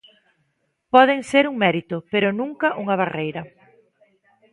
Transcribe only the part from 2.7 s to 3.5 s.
unha barreira.